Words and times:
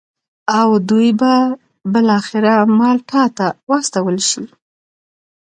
او 0.59 0.69
دوی 0.89 1.09
به 1.19 1.33
بالاخره 1.93 2.53
مالټا 2.77 3.23
ته 3.37 3.47
واستول 3.69 4.17
شي. 4.29 4.43